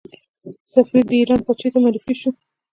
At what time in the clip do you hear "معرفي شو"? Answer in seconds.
1.83-2.29